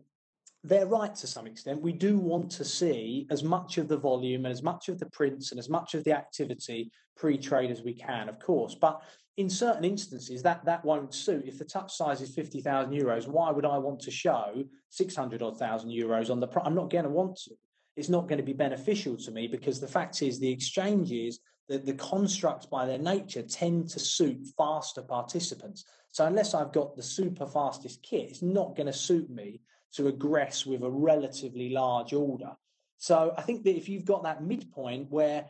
[0.65, 1.83] they're right to some extent.
[1.83, 5.07] We do want to see as much of the volume and as much of the
[5.07, 8.75] prints and as much of the activity pre-trade as we can, of course.
[8.75, 9.03] But
[9.37, 11.45] in certain instances, that that won't suit.
[11.47, 15.15] If the touch size is fifty thousand euros, why would I want to show six
[15.15, 16.47] hundred odd thousand euros on the?
[16.47, 17.51] Pro- I'm not going to want to.
[17.97, 21.79] It's not going to be beneficial to me because the fact is the exchanges, the,
[21.79, 25.85] the constructs by their nature tend to suit faster participants.
[26.11, 29.61] So unless I've got the super fastest kit, it's not going to suit me
[29.95, 32.53] to aggress with a relatively large order.
[32.99, 35.47] So I think that if you've got that midpoint where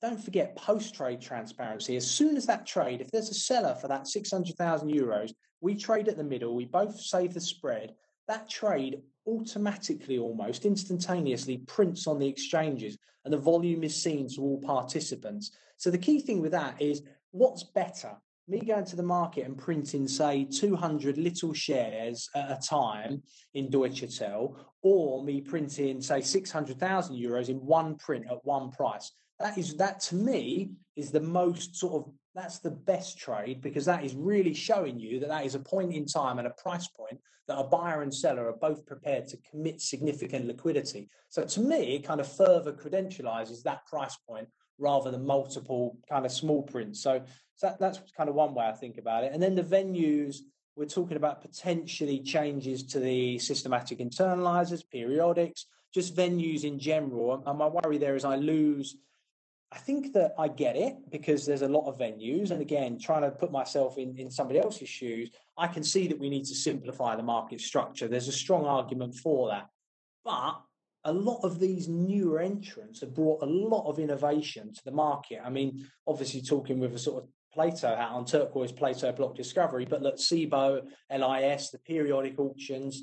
[0.00, 1.96] don't forget post trade transparency.
[1.96, 6.08] As soon as that trade, if there's a seller for that 600,000 euros, we trade
[6.08, 7.94] at the middle, we both save the spread.
[8.28, 14.40] That trade automatically, almost instantaneously, prints on the exchanges and the volume is seen to
[14.40, 15.50] all participants.
[15.76, 18.16] So the key thing with that is what's better?
[18.48, 23.22] Me going to the market and printing, say, 200 little shares at a time
[23.54, 29.12] in Deutsche Tel, or me printing, say, 600,000 euros in one print at one price.
[29.38, 33.84] That is, that to me is the most sort of, that's the best trade because
[33.84, 36.88] that is really showing you that that is a point in time and a price
[36.88, 41.08] point that a buyer and seller are both prepared to commit significant liquidity.
[41.28, 46.24] So to me, it kind of further credentializes that price point rather than multiple kind
[46.24, 47.02] of small prints.
[47.02, 47.22] So,
[47.58, 49.32] so that, that's kind of one way I think about it.
[49.32, 50.36] And then the venues,
[50.76, 57.42] we're talking about potentially changes to the systematic internalizers, periodics, just venues in general.
[57.44, 58.96] And my worry there is I lose.
[59.72, 62.52] I think that I get it because there's a lot of venues.
[62.52, 66.18] And again, trying to put myself in, in somebody else's shoes, I can see that
[66.18, 68.06] we need to simplify the market structure.
[68.06, 69.68] There's a strong argument for that.
[70.24, 70.60] But
[71.04, 75.40] a lot of these newer entrants have brought a lot of innovation to the market.
[75.44, 79.84] I mean, obviously talking with a sort of Plato hat on turquoise Plato block discovery,
[79.84, 83.02] but look, Cboe, LIS, the periodic auctions,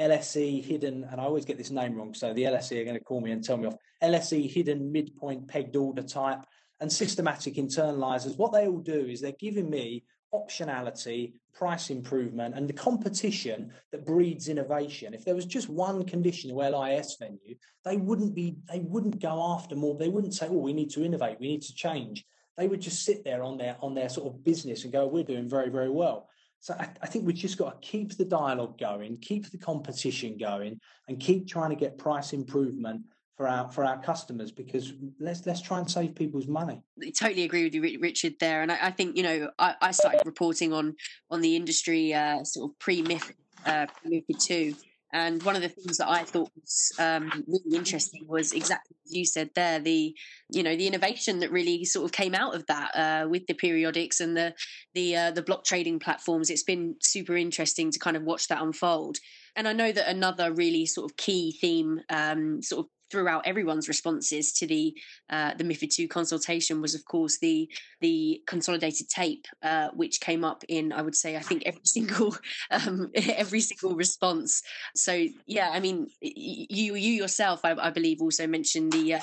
[0.00, 3.04] LSE hidden, and I always get this name wrong, so the LSE are going to
[3.04, 3.76] call me and tell me off.
[4.02, 6.40] LSE hidden midpoint pegged order type
[6.80, 8.36] and systematic internalizers.
[8.38, 14.06] What they all do is they're giving me optionality, price improvement, and the competition that
[14.06, 15.14] breeds innovation.
[15.14, 19.76] If there was just one conditional LIS venue, they wouldn't be they wouldn't go after
[19.76, 19.96] more.
[19.96, 22.24] They wouldn't say, "Oh, we need to innovate, we need to change."
[22.56, 25.24] They would just sit there on their on their sort of business and go, "We're
[25.24, 26.28] doing very very well."
[26.60, 30.38] So I, I think we've just got to keep the dialogue going, keep the competition
[30.38, 33.02] going, and keep trying to get price improvement
[33.36, 36.80] for our for our customers because let's let's try and save people's money.
[37.02, 38.34] I totally agree with you, Richard.
[38.38, 40.94] There, and I, I think you know I, I, started reporting on
[41.30, 43.34] on the industry uh, sort of pre MIFID
[43.66, 44.74] uh, MIFID two.
[45.12, 49.14] And one of the things that I thought was um, really interesting was exactly as
[49.14, 50.14] you said there, the
[50.48, 53.54] you know the innovation that really sort of came out of that uh, with the
[53.54, 54.54] periodics and the
[54.94, 56.50] the uh, the block trading platforms.
[56.50, 59.18] It's been super interesting to kind of watch that unfold.
[59.54, 63.88] And I know that another really sort of key theme, um, sort of throughout everyone's
[63.88, 64.96] responses to the
[65.30, 67.70] uh, the MIFID two consultation was, of course, the
[68.00, 72.34] the consolidated tape, uh, which came up in I would say I think every single
[72.70, 74.62] um, every single response.
[74.96, 79.20] So yeah, I mean, you you yourself, I, I believe, also mentioned the uh,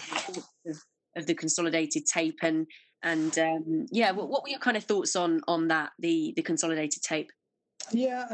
[0.68, 0.84] of,
[1.18, 2.68] of, the consolidated tape and
[3.02, 6.44] and um, yeah, what, what were your kind of thoughts on on that the the
[6.44, 7.32] consolidated tape?
[7.92, 8.26] Yeah,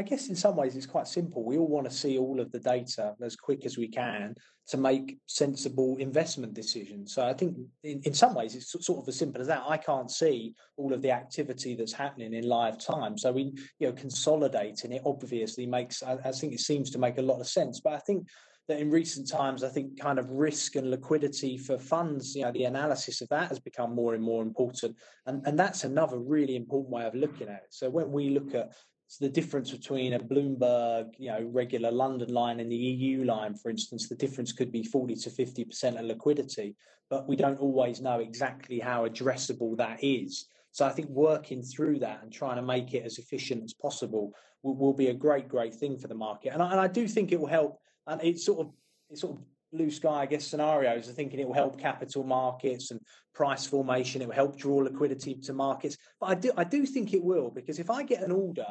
[0.00, 1.44] I, guess in some ways it's quite simple.
[1.44, 4.34] We all want to see all of the data as quick as we can
[4.68, 7.14] to make sensible investment decisions.
[7.14, 9.64] So I think in, in some ways it's sort of as simple as that.
[9.68, 13.18] I can't see all of the activity that's happening in live time.
[13.18, 17.18] So we, you know, consolidating it obviously makes, I, I think it seems to make
[17.18, 17.80] a lot of sense.
[17.80, 18.26] But I think
[18.68, 22.52] that in recent times, I think kind of risk and liquidity for funds, you know,
[22.52, 24.96] the analysis of that has become more and more important.
[25.26, 27.70] And, and that's another really important way of looking at it.
[27.70, 28.72] So when we look at
[29.10, 33.56] So the difference between a Bloomberg, you know, regular London line and the EU line,
[33.56, 36.76] for instance, the difference could be 40 to 50% of liquidity,
[37.08, 40.46] but we don't always know exactly how addressable that is.
[40.70, 44.32] So I think working through that and trying to make it as efficient as possible
[44.62, 46.52] will, will be a great, great thing for the market.
[46.52, 47.80] And I, and I do think it will help.
[48.06, 48.72] And it's sort of
[49.10, 49.42] it's sort of
[49.72, 53.00] blue sky, I guess, scenarios are thinking it will help capital markets and
[53.34, 54.22] price formation.
[54.22, 55.96] It will help draw liquidity to markets.
[56.20, 58.66] But I do I do think it will because if I get an order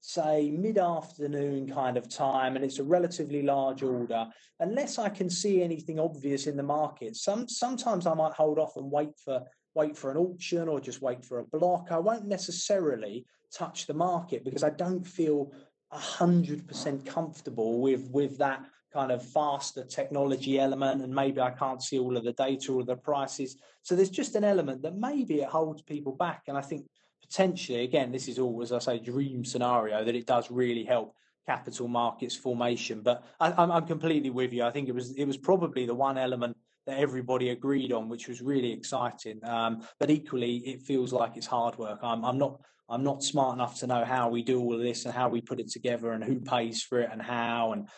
[0.00, 4.26] say mid-afternoon kind of time and it's a relatively large order.
[4.58, 8.76] Unless i can see anything obvious in the market some sometimes i might hold off
[8.76, 9.42] and wait for
[9.74, 11.88] wait for an auction or just wait for a block.
[11.90, 15.52] I won't necessarily touch the market because i don't feel
[15.92, 21.98] 100% comfortable with with that kind of faster technology element and maybe i can't see
[21.98, 23.56] all of the data or the prices.
[23.82, 26.86] So there's just an element that maybe it holds people back and i think
[27.30, 31.14] potentially, again, this is all, as I say, dream scenario that it does really help
[31.46, 33.02] capital markets formation.
[33.02, 34.64] But I, I'm completely with you.
[34.64, 38.28] I think it was it was probably the one element that everybody agreed on, which
[38.28, 39.40] was really exciting.
[39.44, 42.00] Um, but equally, it feels like it's hard work.
[42.02, 45.04] I'm, I'm not I'm not smart enough to know how we do all of this
[45.04, 47.88] and how we put it together and who pays for it and how and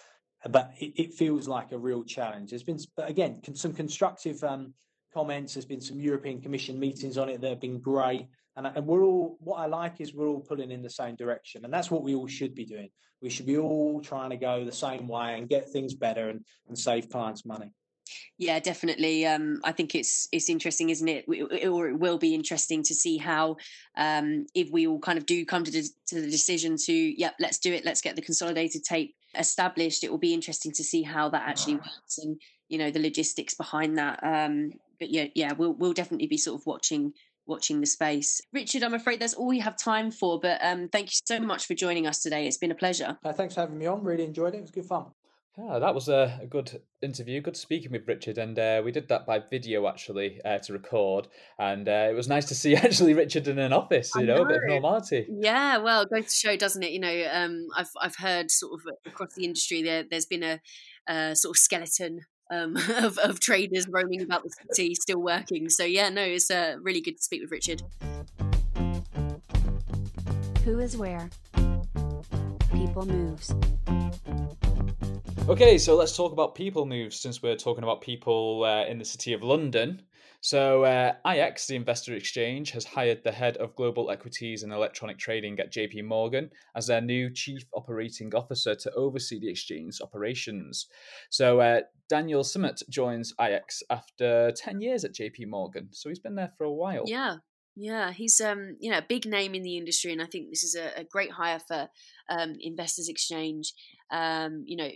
[0.51, 2.51] but it, it feels like a real challenge.
[2.51, 4.75] There's been, but again, some constructive um,
[5.14, 5.55] comments.
[5.55, 8.27] There's been some European Commission meetings on it that have been great.
[8.57, 11.65] And, and we're all, what I like is we're all pulling in the same direction.
[11.65, 12.91] And that's what we all should be doing.
[13.21, 16.45] We should be all trying to go the same way and get things better and,
[16.69, 17.73] and save clients money.
[18.37, 19.27] Yeah, definitely.
[19.27, 21.25] Um, I think it's it's interesting, isn't it?
[21.67, 23.57] Or it will be interesting to see how
[23.97, 27.35] um, if we all kind of do come to, the, to the decision to, yep,
[27.38, 27.85] let's do it.
[27.85, 30.05] Let's get the consolidated tape established.
[30.05, 33.55] It will be interesting to see how that actually works and you know the logistics
[33.55, 34.19] behind that.
[34.23, 37.12] Um, but yeah, yeah, we'll we'll definitely be sort of watching
[37.53, 38.41] watching the space.
[38.53, 41.67] Richard, I'm afraid that's all we have time for, but um, thank you so much
[41.67, 42.47] for joining us today.
[42.47, 43.19] It's been a pleasure.
[43.25, 44.03] Uh, thanks for having me on.
[44.03, 44.59] Really enjoyed it.
[44.59, 45.07] It was good fun.
[45.59, 47.43] Yeah, that was a, a good interview.
[47.43, 51.29] Good speaking with Richard, and uh, we did that by video actually uh, to record,
[51.59, 54.12] and uh, it was nice to see actually Richard in an office.
[54.17, 55.27] You know, know, a bit of normality.
[55.29, 56.93] Yeah, well, goes to show, doesn't it?
[56.93, 61.37] You know, um, I've I've heard sort of across the industry there there's been a
[61.37, 65.68] sort of skeleton um, of, of traders roaming about the city, still working.
[65.68, 67.83] So yeah, no, it's uh, really good to speak with Richard.
[70.64, 71.28] Who is where?
[72.72, 73.55] People moves.
[75.48, 79.05] Okay, so let's talk about people moves since we're talking about people uh, in the
[79.05, 80.00] city of London.
[80.44, 85.16] So, uh, IEX, the investor exchange, has hired the head of global equities and electronic
[85.16, 90.88] trading at JP Morgan as their new chief operating officer to oversee the exchange's operations.
[91.31, 95.88] So, uh, Daniel Summit joins IEX after 10 years at JP Morgan.
[95.92, 97.05] So, he's been there for a while.
[97.07, 97.37] Yeah.
[97.74, 100.62] Yeah, he's um, you know a big name in the industry, and I think this
[100.62, 101.88] is a, a great hire for
[102.28, 103.72] um, Investors Exchange.
[104.11, 104.90] Um, you know,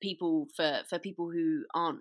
[0.00, 2.00] people for for people who aren't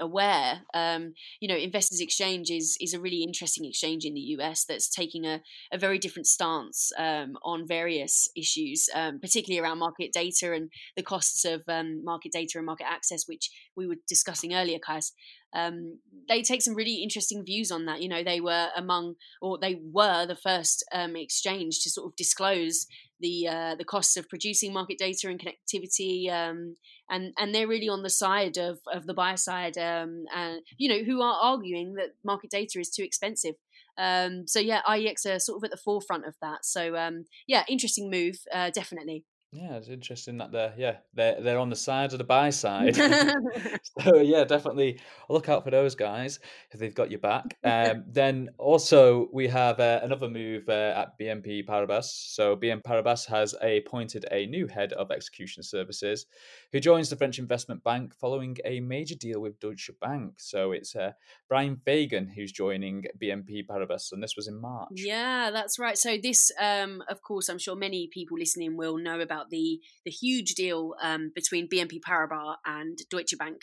[0.00, 4.64] aware, um, you know, Investors Exchange is is a really interesting exchange in the US
[4.64, 5.40] that's taking a,
[5.72, 11.02] a very different stance um, on various issues, um, particularly around market data and the
[11.02, 15.12] costs of um, market data and market access, which we were discussing earlier, Kais.
[15.54, 18.02] Um, they take some really interesting views on that.
[18.02, 22.16] You know, they were among, or they were the first um, exchange to sort of
[22.16, 22.86] disclose
[23.20, 26.76] the uh, the costs of producing market data and connectivity, um,
[27.08, 30.88] and and they're really on the side of of the buyer side, um, and you
[30.88, 33.54] know who are arguing that market data is too expensive.
[33.98, 36.64] Um, so yeah, IEX are sort of at the forefront of that.
[36.64, 39.24] So um, yeah, interesting move, uh, definitely.
[39.52, 42.96] Yeah, it's interesting that they're yeah they're they're on the side of the buy side.
[44.02, 46.40] so yeah, definitely look out for those guys
[46.72, 47.44] if they've got your back.
[47.66, 52.04] Um, then also we have uh, another move uh, at BNP Paribas.
[52.04, 56.26] So BNP Paribas has appointed a new head of execution services,
[56.72, 60.34] who joins the French investment bank following a major deal with Deutsche Bank.
[60.38, 61.12] So it's uh,
[61.48, 64.88] Brian Fagan who's joining BNP Paribas, and this was in March.
[64.94, 65.98] Yeah, that's right.
[65.98, 70.10] So this, um, of course, I'm sure many people listening will know about the the
[70.10, 73.62] huge deal um, between BNP Paribas and Deutsche Bank.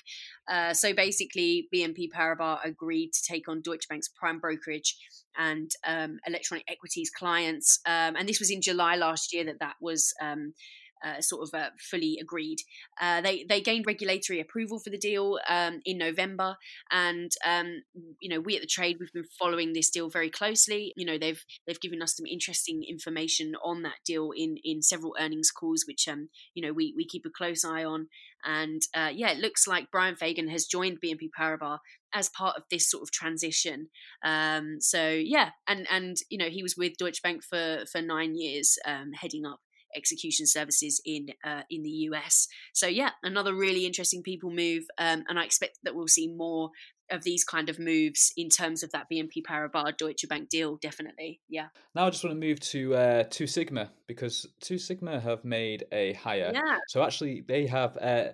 [0.50, 4.96] Uh, so basically, BNP Paribas agreed to take on Deutsche Bank's prime brokerage
[5.38, 9.76] and um, electronic equities clients, um, and this was in July last year that that
[9.82, 10.54] was um,
[11.04, 12.60] uh, sort of uh, fully agreed.
[13.00, 16.56] Uh, they they gained regulatory approval for the deal um, in November,
[16.92, 17.84] and um,
[18.20, 20.94] you know we at the trade we've been following this deal very closely.
[20.96, 25.16] You know they've they've given us some interesting information on that deal in in several
[25.20, 28.08] earnings calls, which um you know we we keep a close eye on.
[28.46, 31.78] And uh, yeah, it looks like Brian Fagan has joined BNP Paribas
[32.14, 33.88] as part of this sort of transition.
[34.24, 38.36] Um, so yeah, and and you know he was with Deutsche Bank for for nine
[38.36, 39.60] years, um, heading up
[39.96, 42.48] execution services in uh, in the US.
[42.74, 46.72] So yeah, another really interesting people move, um, and I expect that we'll see more
[47.12, 50.78] of these kind of moves in terms of that BNP Paribas Deutsche Bank deal.
[50.78, 51.68] Definitely, yeah.
[51.96, 55.86] Now I just want to move to uh, Two Sigma because Two Sigma have made
[55.92, 56.52] a hire.
[56.54, 56.78] Yeah.
[56.88, 57.98] So actually, they have.
[57.98, 58.30] Uh,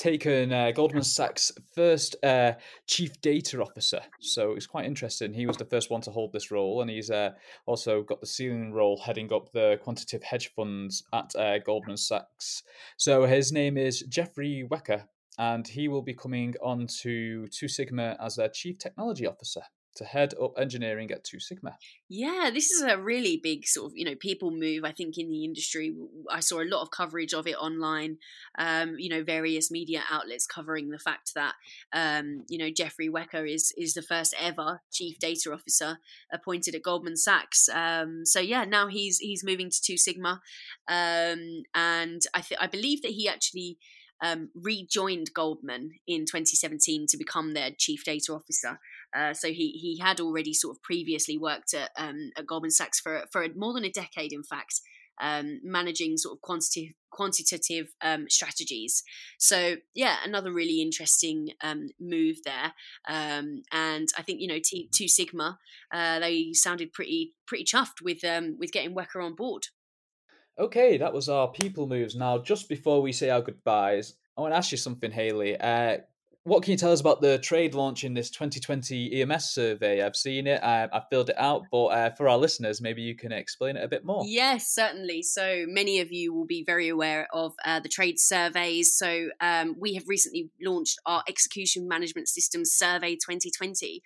[0.00, 2.52] taken uh, Goldman Sachs' first uh,
[2.86, 4.00] chief data officer.
[4.20, 5.34] So it's quite interesting.
[5.34, 7.32] He was the first one to hold this role, and he's uh,
[7.66, 12.62] also got the ceiling role heading up the quantitative hedge funds at uh, Goldman Sachs.
[12.96, 15.04] So his name is Jeffrey Wecker,
[15.38, 19.62] and he will be coming on to Two Sigma as their chief technology officer
[19.96, 21.76] to head up engineering at Two Sigma.
[22.08, 24.84] Yeah, this is a really big sort of you know people move.
[24.84, 25.94] I think in the industry,
[26.30, 28.18] I saw a lot of coverage of it online.
[28.58, 31.54] Um, you know, various media outlets covering the fact that
[31.92, 35.98] um, you know Jeffrey Wecker is is the first ever chief data officer
[36.32, 37.68] appointed at Goldman Sachs.
[37.68, 40.40] Um, so yeah, now he's he's moving to Two Sigma,
[40.88, 43.78] um, and I th- I believe that he actually
[44.22, 48.78] um, rejoined Goldman in 2017 to become their chief data officer.
[49.16, 53.00] Uh, so he he had already sort of previously worked at, um, at Goldman Sachs
[53.00, 54.80] for for more than a decade, in fact,
[55.20, 59.02] um, managing sort of quantitative quantitative um, strategies.
[59.38, 62.72] So yeah, another really interesting um, move there.
[63.08, 65.58] Um, and I think you know T- Two Sigma
[65.92, 69.66] uh, they sounded pretty pretty chuffed with um, with getting Wecker on board.
[70.58, 72.14] Okay, that was our people moves.
[72.14, 75.58] Now, just before we say our goodbyes, I want to ask you something, Haley.
[75.58, 75.98] Uh,
[76.44, 80.02] what can you tell us about the trade launch in this 2020 EMS survey?
[80.02, 83.14] I've seen it, I, I filled it out, but uh, for our listeners, maybe you
[83.14, 84.24] can explain it a bit more.
[84.26, 85.22] Yes, certainly.
[85.22, 88.96] So many of you will be very aware of uh, the trade surveys.
[88.96, 94.02] So um, we have recently launched our Execution Management Systems Survey 2020.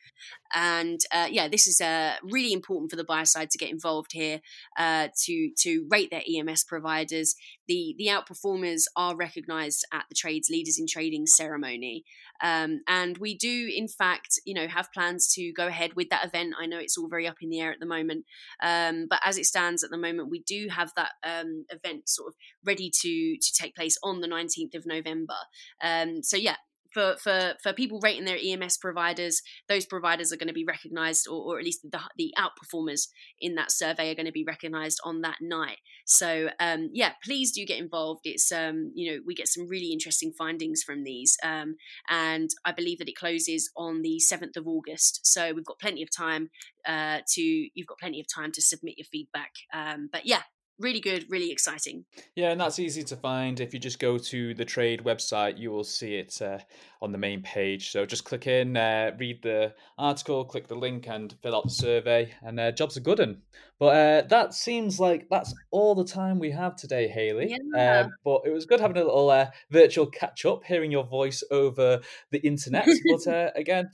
[0.55, 4.11] And uh, yeah, this is uh, really important for the buyer side to get involved
[4.13, 4.41] here
[4.77, 7.37] uh, to, to rate their EMS providers.
[7.69, 12.05] The, the outperformers are recognized at the Trades Leaders in Trading ceremony.
[12.43, 16.27] Um, and we do, in fact, you know, have plans to go ahead with that
[16.27, 16.55] event.
[16.59, 18.25] I know it's all very up in the air at the moment,
[18.63, 22.29] um, but as it stands at the moment, we do have that um, event sort
[22.29, 22.35] of
[22.65, 25.35] ready to to take place on the nineteenth of November.
[25.83, 26.57] Um, so yeah,
[26.95, 31.27] for, for, for people rating their EMS providers, those providers are going to be recognized,
[31.29, 33.09] or, or at least the, the outperformers
[33.41, 35.79] in that survey are going to be recognized on that night.
[36.07, 38.21] So, um, yeah, please do get involved.
[38.25, 41.37] It's, um, you know, we get some really interesting findings from these.
[41.43, 41.77] Um,
[42.09, 45.21] and I believe that it closes on the 7th of August.
[45.25, 46.51] So we've got plenty of time
[46.87, 49.53] uh, to, you've got plenty of time to submit your feedback.
[49.73, 50.43] Um, but yeah,
[50.79, 52.05] really good, really exciting.
[52.35, 53.61] Yeah, and that's easy to find.
[53.61, 56.59] If you just go to the trade website, you will see it uh,
[57.01, 57.91] on the main page.
[57.91, 61.71] So just click in, uh, read the article, click the link, and fill out the
[61.71, 63.21] survey, and uh, jobs are good.
[63.21, 63.39] Un.
[63.79, 67.57] But uh, that seems like that's all the time we have today, Haley.
[67.75, 68.01] Yeah.
[68.01, 71.43] Um, but it was good having a little uh, virtual catch up, hearing your voice
[71.51, 72.01] over
[72.31, 72.87] the internet.
[73.11, 73.91] but uh, again,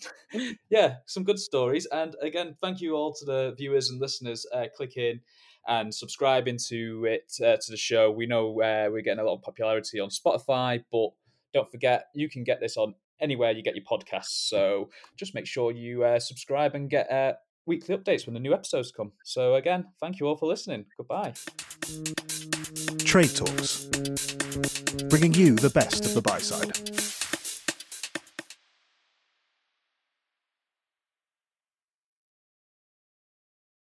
[0.70, 1.86] yeah, some good stories.
[1.86, 5.20] And again, thank you all to the viewers and listeners clicking
[5.66, 8.10] and subscribing to it uh, to the show.
[8.10, 11.10] We know uh, we're getting a lot of popularity on Spotify, but
[11.52, 14.48] don't forget you can get this on anywhere you get your podcasts.
[14.48, 17.34] So just make sure you uh, subscribe and get uh,
[17.66, 19.12] weekly updates when the new episodes come.
[19.24, 20.86] So again, thank you all for listening.
[20.96, 21.34] Goodbye.
[22.98, 23.86] Trade Talks,
[25.08, 27.19] bringing you the best of the buy side.